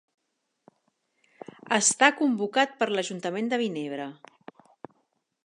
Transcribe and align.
Està 1.77 2.09
convocat 2.23 2.75
per 2.81 2.89
l'ajuntament 2.95 3.53
de 3.53 3.61
Vinebre. 3.65 4.11